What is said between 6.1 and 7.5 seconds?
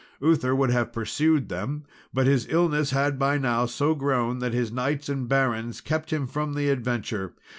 him from the adventure.